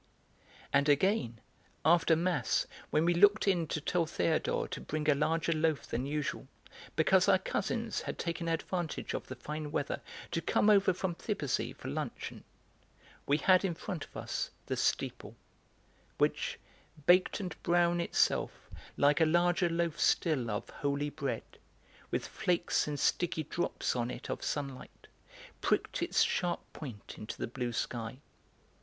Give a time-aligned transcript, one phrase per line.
[0.73, 1.39] And again,
[1.85, 6.07] after mass, when we looked in to tell Théodore to bring a larger loaf than
[6.07, 6.47] usual
[6.95, 10.01] because our cousins had taken advantage of the fine weather
[10.31, 12.43] to come over from Thiberzy for luncheon,
[13.27, 15.35] we had in front of us the steeple,
[16.17, 16.57] which,
[17.05, 21.59] baked and brown itself like a larger loaf still of 'holy bread,'
[22.09, 25.05] with flakes and sticky drops on it of sunlight,
[25.61, 28.17] pricked its sharp point into the blue sky.